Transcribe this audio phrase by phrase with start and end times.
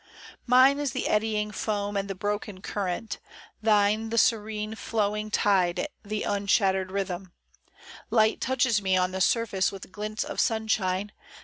[0.47, 3.19] MINE is the eddying foam and the broken current.
[3.61, 7.33] Thine the serene flowing tide, the unshattered rhythm;
[8.09, 11.11] Light touches me on the surface with glints of sunshine.